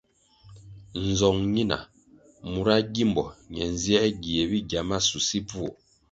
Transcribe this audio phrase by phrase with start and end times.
[1.07, 1.77] Nzong nina
[2.51, 5.71] mura gímbo ne nzier gie bigya masusi bvuo.